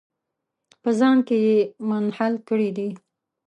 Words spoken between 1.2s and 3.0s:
کې یې منحل کړي دي.